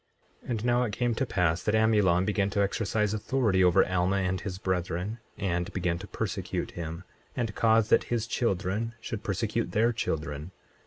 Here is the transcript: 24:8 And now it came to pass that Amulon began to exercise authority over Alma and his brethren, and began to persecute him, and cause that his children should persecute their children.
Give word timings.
24:8 0.45 0.49
And 0.49 0.65
now 0.65 0.81
it 0.81 0.93
came 0.93 1.13
to 1.13 1.27
pass 1.27 1.61
that 1.61 1.75
Amulon 1.75 2.25
began 2.25 2.49
to 2.49 2.59
exercise 2.59 3.13
authority 3.13 3.63
over 3.63 3.87
Alma 3.87 4.15
and 4.15 4.41
his 4.41 4.57
brethren, 4.57 5.19
and 5.37 5.71
began 5.73 5.99
to 5.99 6.07
persecute 6.07 6.71
him, 6.71 7.03
and 7.35 7.53
cause 7.53 7.89
that 7.89 8.05
his 8.05 8.25
children 8.25 8.95
should 8.99 9.21
persecute 9.21 9.73
their 9.73 9.93
children. 9.93 10.49